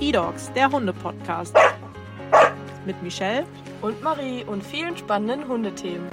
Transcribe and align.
E-Dogs, 0.00 0.52
der 0.54 0.70
Hunde-Podcast. 0.70 1.56
Mit 2.86 3.02
Michelle 3.02 3.44
und 3.82 4.00
Marie 4.00 4.44
und 4.44 4.62
vielen 4.64 4.96
spannenden 4.96 5.48
Hundethemen. 5.48 6.08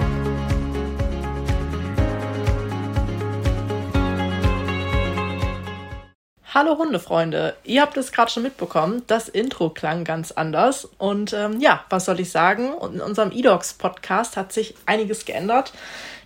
Hallo 6.51 6.77
Hundefreunde, 6.79 7.56
ihr 7.63 7.83
habt 7.83 7.95
es 7.98 8.11
gerade 8.11 8.32
schon 8.32 8.41
mitbekommen, 8.41 9.04
das 9.06 9.30
Intro 9.30 9.70
klang 9.70 10.04
ganz 10.04 10.32
anders. 10.32 10.86
Und 10.98 11.34
ähm, 11.34 11.60
ja, 11.60 11.86
was 11.90 12.06
soll 12.06 12.20
ich 12.20 12.32
sagen? 12.32 12.74
In 12.82 13.02
unserem 13.02 13.32
E-Dogs-Podcast 13.32 14.36
hat 14.36 14.52
sich 14.52 14.74
einiges 14.88 15.26
geändert. 15.26 15.74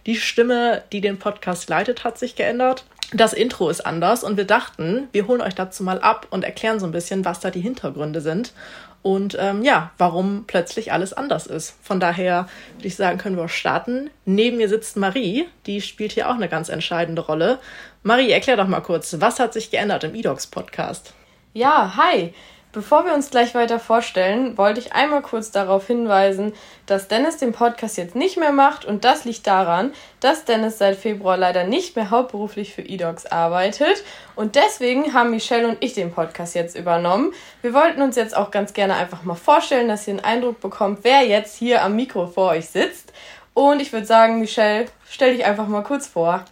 Die 0.06 0.16
Stimme, 0.16 0.84
die 0.94 1.02
den 1.02 1.20
Podcast 1.20 1.68
leitet, 1.70 2.06
hat 2.06 2.18
sich 2.18 2.38
geändert. 2.38 2.86
Das 3.12 3.34
Intro 3.34 3.70
ist 3.70 3.86
anders 3.86 4.24
und 4.24 4.38
wir 4.38 4.46
dachten, 4.46 5.08
wir 5.12 5.28
holen 5.28 5.42
euch 5.42 5.56
dazu 5.56 5.84
mal 5.84 6.00
ab 6.00 6.28
und 6.30 6.44
erklären 6.44 6.80
so 6.80 6.86
ein 6.86 6.92
bisschen, 6.92 7.26
was 7.26 7.40
da 7.40 7.50
die 7.50 7.62
Hintergründe 7.62 8.22
sind 8.22 8.54
und 9.02 9.38
ähm, 9.40 9.64
ja, 9.64 9.92
warum 9.98 10.44
plötzlich 10.46 10.92
alles 10.92 11.14
anders 11.14 11.48
ist. 11.48 11.76
Von 11.82 12.00
daher 12.00 12.48
würde 12.76 12.88
ich 12.88 12.96
sagen, 12.96 13.18
können 13.18 13.38
wir 13.38 13.48
starten. 13.48 14.10
Neben 14.26 14.58
mir 14.58 14.68
sitzt 14.68 14.98
Marie, 14.98 15.48
die 15.66 15.82
spielt 15.82 16.12
hier 16.12 16.30
auch 16.30 16.36
eine 16.36 16.50
ganz 16.50 16.70
entscheidende 16.70 17.22
Rolle. 17.22 17.60
Marie, 18.04 18.32
erklär 18.32 18.58
doch 18.58 18.68
mal 18.68 18.82
kurz, 18.82 19.16
was 19.20 19.40
hat 19.40 19.54
sich 19.54 19.72
geändert 19.72 20.04
im 20.04 20.16
eDogs 20.16 20.48
Podcast? 20.48 21.14
Ja, 21.54 21.96
hi. 21.96 22.34
Bevor 22.72 23.04
wir 23.04 23.16
uns 23.16 23.32
gleich 23.32 23.56
weiter 23.56 23.80
vorstellen, 23.80 24.56
wollte 24.56 24.80
ich 24.80 24.94
einmal 24.94 25.24
kurz 25.24 25.50
darauf 25.50 25.88
hinweisen, 25.88 26.54
dass 26.86 27.08
Dennis 27.08 27.38
den 27.38 27.52
Podcast 27.52 27.98
jetzt 27.98 28.16
nicht 28.16 28.38
mehr 28.38 28.52
macht 28.52 28.86
und 28.86 29.04
das 29.04 29.26
liegt 29.26 29.48
daran, 29.48 29.92
dass 30.20 30.46
Dennis 30.46 30.78
seit 30.78 30.96
Februar 30.96 31.36
leider 31.36 31.64
nicht 31.64 31.96
mehr 31.96 32.12
hauptberuflich 32.12 32.76
für 32.76 32.84
eDogs 32.84 33.26
arbeitet 33.26 34.04
und 34.36 34.54
deswegen 34.56 35.16
haben 35.16 35.32
Michelle 35.32 35.68
und 35.68 35.78
ich 35.84 35.96
den 35.96 36.12
Podcast 36.12 36.54
jetzt 36.54 36.78
übernommen. 36.78 37.34
Wir 37.64 37.74
wollten 37.74 38.04
uns 38.04 38.16
jetzt 38.16 38.38
auch 38.38 38.52
ganz 38.52 38.74
gerne 38.74 38.94
einfach 38.98 39.24
mal 39.24 39.34
vorstellen, 39.34 39.88
dass 39.88 40.08
ihr 40.08 40.14
einen 40.14 40.24
Eindruck 40.24 40.62
bekommt, 40.62 41.00
wer 41.02 41.26
jetzt 41.26 41.58
hier 41.58 41.82
am 41.82 41.96
Mikro 41.96 42.28
vor 42.28 42.52
euch 42.52 42.70
sitzt 42.70 43.14
und 43.56 43.82
ich 43.82 43.92
würde 43.94 44.06
sagen, 44.06 44.40
Michelle, 44.40 44.86
stell 45.10 45.36
dich 45.36 45.44
einfach 45.44 45.68
mal 45.68 45.82
kurz 45.82 46.06
vor. 46.06 46.46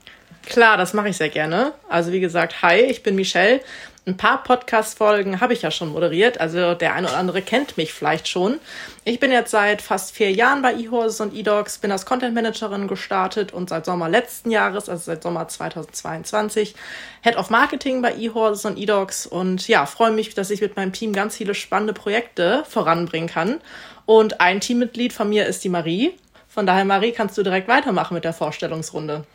Klar, 0.48 0.78
das 0.78 0.94
mache 0.94 1.10
ich 1.10 1.18
sehr 1.18 1.30
gerne. 1.30 1.74
Also 1.90 2.12
wie 2.12 2.22
gesagt, 2.22 2.64
hi, 2.64 2.78
ich 2.78 3.04
bin 3.04 3.16
Michelle 3.16 3.60
ein 4.08 4.16
paar 4.16 4.42
Podcast-Folgen 4.42 5.42
habe 5.42 5.52
ich 5.52 5.64
ja 5.64 5.70
schon 5.70 5.92
moderiert, 5.92 6.40
also 6.40 6.74
der 6.76 6.94
eine 6.94 7.08
oder 7.08 7.18
andere 7.18 7.42
kennt 7.42 7.76
mich 7.76 7.94
vielleicht 7.94 8.30
schon. 8.30 8.60
Ich 9.04 9.20
bin 9.20 9.34
jetzt 9.34 9.52
seit 9.52 9.82
fast 9.82 10.16
vier 10.16 10.32
Jahren 10.32 10.62
bei 10.62 10.74
eHorses 10.76 11.20
und 11.20 11.36
eDogs, 11.36 11.78
bin 11.80 11.92
als 11.92 12.06
Content 12.06 12.34
Managerin 12.34 12.88
gestartet 12.88 13.54
und 13.54 13.68
seit 13.68 13.86
Sommer 13.86 14.08
letzten 14.08 14.50
Jahres, 14.50 14.88
also 14.88 15.04
seit 15.04 15.24
Sommer 15.24 15.50
2022, 15.50 16.74
Head 17.22 17.36
of 17.36 17.50
Marketing 17.50 18.02
bei 18.02 18.16
eHorses 18.16 18.64
und 18.64 18.78
eDogs 18.78 19.28
und 19.28 19.68
ja, 19.68 19.86
freue 19.86 20.12
mich, 20.12 20.34
dass 20.34 20.52
ich 20.52 20.62
mit 20.62 20.78
meinem 20.78 20.94
Team 20.94 21.12
ganz 21.12 21.36
viele 21.36 21.54
spannende 21.54 21.94
Projekte 21.94 22.64
voranbringen 22.66 23.28
kann. 23.28 23.60
Und 24.06 24.40
ein 24.40 24.62
Teammitglied 24.62 25.12
von 25.12 25.28
mir 25.28 25.48
ist 25.48 25.66
die 25.66 25.70
Marie. 25.70 26.14
Von 26.48 26.66
daher, 26.66 26.86
Marie, 26.86 27.12
kannst 27.12 27.38
du 27.38 27.44
direkt 27.44 27.68
weitermachen 27.68 28.14
mit 28.14 28.24
der 28.24 28.32
Vorstellungsrunde. 28.32 29.26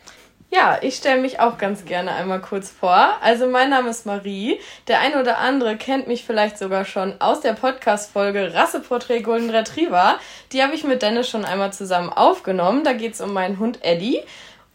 Ja, 0.55 0.77
ich 0.81 0.97
stelle 0.97 1.19
mich 1.19 1.39
auch 1.39 1.57
ganz 1.57 1.83
gerne 1.83 2.11
einmal 2.11 2.39
kurz 2.39 2.69
vor. 2.69 3.17
Also 3.23 3.47
mein 3.47 3.71
Name 3.71 3.89
ist 3.89 4.05
Marie. 4.05 4.59
Der 4.87 4.99
eine 4.99 5.19
oder 5.19 5.39
andere 5.39 5.77
kennt 5.77 6.07
mich 6.07 6.25
vielleicht 6.25 6.59
sogar 6.59 6.85
schon 6.85 7.19
aus 7.19 7.41
der 7.41 7.53
Podcast-Folge 7.53 8.53
Rasseporträt 8.53 9.21
Golden 9.21 9.49
Retriever. 9.49 10.19
Die 10.51 10.61
habe 10.61 10.75
ich 10.75 10.83
mit 10.83 11.01
Dennis 11.01 11.27
schon 11.27 11.43
einmal 11.43 11.73
zusammen 11.73 12.11
aufgenommen. 12.11 12.83
Da 12.83 12.93
geht 12.93 13.15
es 13.15 13.21
um 13.21 13.33
meinen 13.33 13.57
Hund 13.57 13.79
Eddie. 13.81 14.19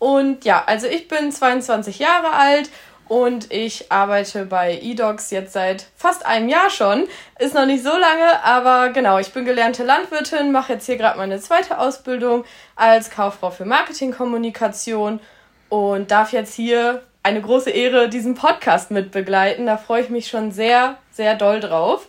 Und 0.01 0.45
ja, 0.45 0.65
also 0.67 0.89
ich 0.89 1.07
bin 1.07 1.31
22 1.31 2.01
Jahre 2.01 2.33
alt 2.33 2.71
und 3.07 3.53
ich 3.53 3.93
arbeite 3.93 4.47
bei 4.47 4.81
eDogs 4.83 5.31
jetzt 5.31 5.53
seit 5.53 5.87
fast 5.95 6.27
einem 6.27 6.49
Jahr 6.49 6.71
schon. 6.71 7.07
Ist 7.39 7.55
noch 7.55 7.67
nicht 7.67 7.85
so 7.85 7.97
lange, 7.97 8.43
aber 8.43 8.89
genau, 8.89 9.19
ich 9.21 9.33
bin 9.33 9.45
gelernte 9.45 9.85
Landwirtin, 9.85 10.51
mache 10.51 10.73
jetzt 10.73 10.87
hier 10.87 10.97
gerade 10.97 11.19
meine 11.19 11.39
zweite 11.39 11.79
Ausbildung 11.79 12.45
als 12.75 13.11
Kauffrau 13.11 13.51
für 13.51 13.65
Marketingkommunikation 13.65 15.21
und 15.69 16.11
darf 16.11 16.33
jetzt 16.33 16.55
hier 16.55 17.03
eine 17.23 17.41
große 17.41 17.71
Ehre 17.71 18.09
diesen 18.09 18.35
Podcast 18.35 18.91
mit 18.91 19.11
begleiten. 19.11 19.67
Da 19.67 19.77
freue 19.77 20.03
ich 20.03 20.09
mich 20.09 20.29
schon 20.29 20.51
sehr, 20.51 20.97
sehr 21.11 21.35
doll 21.35 21.61
drauf. 21.61 22.07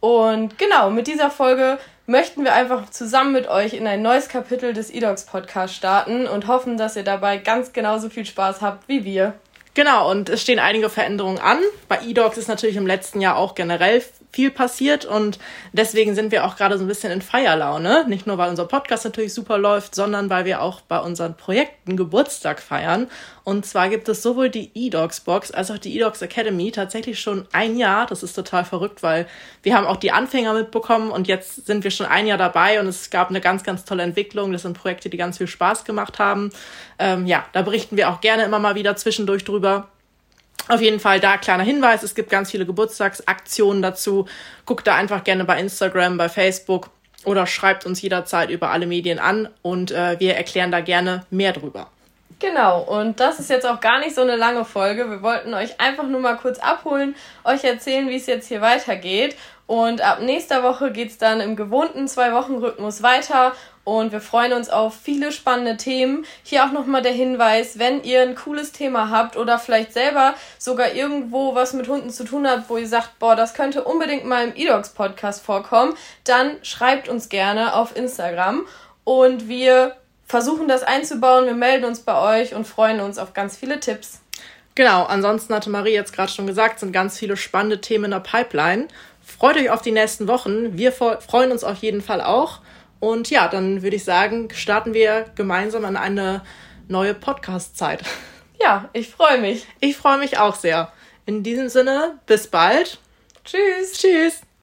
Und 0.00 0.58
genau, 0.58 0.90
mit 0.90 1.06
dieser 1.06 1.30
Folge 1.30 1.78
möchten 2.06 2.44
wir 2.44 2.54
einfach 2.54 2.90
zusammen 2.90 3.32
mit 3.32 3.48
euch 3.48 3.74
in 3.74 3.86
ein 3.86 4.02
neues 4.02 4.28
Kapitel 4.28 4.72
des 4.72 4.90
eDogs 4.90 5.24
Podcasts 5.24 5.76
starten 5.76 6.26
und 6.26 6.46
hoffen, 6.48 6.76
dass 6.76 6.96
ihr 6.96 7.04
dabei 7.04 7.38
ganz 7.38 7.72
genauso 7.72 8.08
viel 8.08 8.26
Spaß 8.26 8.60
habt 8.60 8.88
wie 8.88 9.04
wir. 9.04 9.34
Genau, 9.74 10.10
und 10.10 10.28
es 10.28 10.42
stehen 10.42 10.58
einige 10.58 10.90
Veränderungen 10.90 11.38
an. 11.38 11.58
Bei 11.88 12.00
eDogs 12.04 12.36
ist 12.36 12.48
natürlich 12.48 12.76
im 12.76 12.86
letzten 12.86 13.20
Jahr 13.20 13.36
auch 13.36 13.54
generell 13.54 14.02
viel 14.32 14.50
passiert 14.50 15.04
und 15.04 15.38
deswegen 15.72 16.14
sind 16.14 16.32
wir 16.32 16.46
auch 16.46 16.56
gerade 16.56 16.78
so 16.78 16.84
ein 16.84 16.88
bisschen 16.88 17.12
in 17.12 17.20
Feierlaune. 17.20 18.06
Nicht 18.08 18.26
nur, 18.26 18.38
weil 18.38 18.48
unser 18.48 18.64
Podcast 18.64 19.04
natürlich 19.04 19.34
super 19.34 19.58
läuft, 19.58 19.94
sondern 19.94 20.30
weil 20.30 20.46
wir 20.46 20.62
auch 20.62 20.80
bei 20.80 20.98
unseren 20.98 21.36
Projekten 21.36 21.96
Geburtstag 21.98 22.60
feiern. 22.60 23.08
Und 23.44 23.66
zwar 23.66 23.90
gibt 23.90 24.08
es 24.08 24.22
sowohl 24.22 24.48
die 24.48 24.70
eDogs 24.74 25.20
Box 25.20 25.50
als 25.50 25.70
auch 25.70 25.78
die 25.78 25.94
eDogs 25.96 26.22
Academy 26.22 26.72
tatsächlich 26.72 27.20
schon 27.20 27.46
ein 27.52 27.76
Jahr. 27.76 28.06
Das 28.06 28.22
ist 28.22 28.32
total 28.32 28.64
verrückt, 28.64 29.02
weil 29.02 29.26
wir 29.62 29.76
haben 29.76 29.86
auch 29.86 29.96
die 29.96 30.12
Anfänger 30.12 30.54
mitbekommen 30.54 31.10
und 31.10 31.28
jetzt 31.28 31.66
sind 31.66 31.84
wir 31.84 31.90
schon 31.90 32.06
ein 32.06 32.26
Jahr 32.26 32.38
dabei 32.38 32.80
und 32.80 32.86
es 32.86 33.10
gab 33.10 33.28
eine 33.28 33.40
ganz, 33.40 33.64
ganz 33.64 33.84
tolle 33.84 34.02
Entwicklung. 34.02 34.52
Das 34.52 34.62
sind 34.62 34.78
Projekte, 34.78 35.10
die 35.10 35.18
ganz 35.18 35.38
viel 35.38 35.46
Spaß 35.46 35.84
gemacht 35.84 36.18
haben. 36.18 36.50
Ähm, 36.98 37.26
ja, 37.26 37.44
da 37.52 37.62
berichten 37.62 37.98
wir 37.98 38.08
auch 38.08 38.22
gerne 38.22 38.44
immer 38.44 38.58
mal 38.58 38.76
wieder 38.76 38.96
zwischendurch 38.96 39.44
drüber. 39.44 39.88
Auf 40.68 40.80
jeden 40.80 41.00
Fall 41.00 41.20
da 41.20 41.36
kleiner 41.36 41.64
Hinweis, 41.64 42.02
es 42.02 42.14
gibt 42.14 42.30
ganz 42.30 42.50
viele 42.50 42.66
Geburtstagsaktionen 42.66 43.82
dazu. 43.82 44.26
Guckt 44.64 44.86
da 44.86 44.94
einfach 44.94 45.24
gerne 45.24 45.44
bei 45.44 45.58
Instagram, 45.58 46.16
bei 46.16 46.28
Facebook 46.28 46.90
oder 47.24 47.46
schreibt 47.46 47.84
uns 47.84 48.00
jederzeit 48.00 48.50
über 48.50 48.70
alle 48.70 48.86
Medien 48.86 49.18
an 49.18 49.48
und 49.62 49.90
äh, 49.90 50.18
wir 50.20 50.36
erklären 50.36 50.70
da 50.70 50.80
gerne 50.80 51.26
mehr 51.30 51.52
drüber. 51.52 51.88
Genau, 52.42 52.80
und 52.80 53.20
das 53.20 53.38
ist 53.38 53.50
jetzt 53.50 53.64
auch 53.64 53.80
gar 53.80 54.00
nicht 54.00 54.16
so 54.16 54.22
eine 54.22 54.34
lange 54.34 54.64
Folge. 54.64 55.08
Wir 55.08 55.22
wollten 55.22 55.54
euch 55.54 55.80
einfach 55.80 56.08
nur 56.08 56.18
mal 56.18 56.36
kurz 56.36 56.58
abholen, 56.58 57.14
euch 57.44 57.62
erzählen, 57.62 58.08
wie 58.08 58.16
es 58.16 58.26
jetzt 58.26 58.48
hier 58.48 58.60
weitergeht. 58.60 59.36
Und 59.66 60.02
ab 60.02 60.20
nächster 60.20 60.62
Woche 60.62 60.92
geht 60.92 61.10
es 61.10 61.18
dann 61.18 61.40
im 61.40 61.56
gewohnten 61.56 62.08
Zwei-Wochen-Rhythmus 62.08 63.02
weiter 63.02 63.52
und 63.84 64.12
wir 64.12 64.20
freuen 64.20 64.52
uns 64.52 64.70
auf 64.70 64.94
viele 64.94 65.32
spannende 65.32 65.76
Themen. 65.76 66.24
Hier 66.44 66.64
auch 66.64 66.72
nochmal 66.72 67.02
der 67.02 67.12
Hinweis, 67.12 67.78
wenn 67.78 68.02
ihr 68.04 68.22
ein 68.22 68.34
cooles 68.34 68.72
Thema 68.72 69.10
habt 69.10 69.36
oder 69.36 69.58
vielleicht 69.58 69.92
selber 69.92 70.34
sogar 70.58 70.92
irgendwo 70.92 71.54
was 71.54 71.72
mit 71.72 71.88
Hunden 71.88 72.10
zu 72.10 72.24
tun 72.24 72.46
habt, 72.46 72.70
wo 72.70 72.76
ihr 72.76 72.86
sagt, 72.86 73.18
boah, 73.18 73.34
das 73.34 73.54
könnte 73.54 73.82
unbedingt 73.82 74.24
mal 74.24 74.46
im 74.46 74.54
eDogs 74.54 74.90
Podcast 74.90 75.44
vorkommen, 75.44 75.94
dann 76.24 76.58
schreibt 76.62 77.08
uns 77.08 77.28
gerne 77.28 77.74
auf 77.74 77.96
Instagram 77.96 78.66
und 79.04 79.48
wir 79.48 79.96
versuchen 80.26 80.68
das 80.68 80.82
einzubauen. 80.82 81.46
Wir 81.46 81.54
melden 81.54 81.84
uns 81.84 82.00
bei 82.00 82.40
euch 82.40 82.54
und 82.54 82.66
freuen 82.66 83.00
uns 83.00 83.18
auf 83.18 83.34
ganz 83.34 83.56
viele 83.56 83.80
Tipps. 83.80 84.20
Genau, 84.74 85.04
ansonsten 85.04 85.54
hatte 85.54 85.68
Marie 85.68 85.92
jetzt 85.92 86.14
gerade 86.14 86.32
schon 86.32 86.46
gesagt, 86.46 86.80
sind 86.80 86.92
ganz 86.92 87.18
viele 87.18 87.36
spannende 87.36 87.82
Themen 87.82 88.06
in 88.06 88.10
der 88.12 88.20
Pipeline. 88.20 88.88
Freut 89.38 89.56
euch 89.56 89.70
auf 89.70 89.82
die 89.82 89.92
nächsten 89.92 90.28
Wochen. 90.28 90.76
Wir 90.76 90.92
freuen 90.92 91.52
uns 91.52 91.64
auf 91.64 91.78
jeden 91.78 92.02
Fall 92.02 92.20
auch. 92.20 92.60
Und 93.00 93.30
ja, 93.30 93.48
dann 93.48 93.82
würde 93.82 93.96
ich 93.96 94.04
sagen, 94.04 94.48
starten 94.54 94.94
wir 94.94 95.26
gemeinsam 95.34 95.84
an 95.84 95.96
eine 95.96 96.42
neue 96.88 97.14
Podcast-Zeit. 97.14 98.02
Ja, 98.60 98.90
ich 98.92 99.08
freue 99.08 99.40
mich. 99.40 99.66
Ich 99.80 99.96
freue 99.96 100.18
mich 100.18 100.38
auch 100.38 100.54
sehr. 100.54 100.92
In 101.26 101.42
diesem 101.42 101.68
Sinne, 101.68 102.20
bis 102.26 102.46
bald. 102.46 103.00
Tschüss. 103.44 103.94
Tschüss. 103.94 104.42